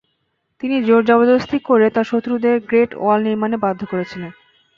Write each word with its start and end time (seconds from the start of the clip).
তিনি 0.63 0.75
জোর-জবরদস্তি 0.87 1.57
করে 1.69 1.85
তার 1.89 2.09
শত্রুদের 2.11 2.55
গ্রেট 2.69 2.91
ওয়াল 2.95 3.19
নির্মাণে 3.27 3.57
বাধ্য 3.63 3.81
করেছিলেন! 3.91 4.31